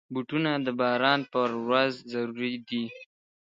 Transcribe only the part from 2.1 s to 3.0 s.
ضروري دي.